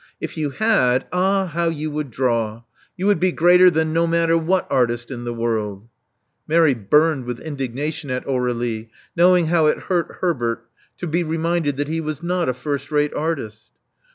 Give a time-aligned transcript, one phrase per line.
[0.19, 2.63] If you had, ah, how you would draw!
[2.97, 5.87] You would be greater than no matter what artist in the world.
[6.47, 10.65] Mary burned with indignation at Aur61ie, knowing how it hurt Herbert
[10.97, 13.69] to be reminded that he was not a first rate artist.